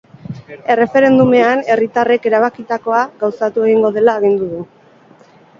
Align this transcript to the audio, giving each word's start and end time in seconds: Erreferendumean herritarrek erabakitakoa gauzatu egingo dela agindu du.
Erreferendumean 0.75 1.61
herritarrek 1.73 2.25
erabakitakoa 2.31 3.03
gauzatu 3.21 3.69
egingo 3.69 3.93
dela 3.99 4.19
agindu 4.23 4.49
du. 4.57 4.67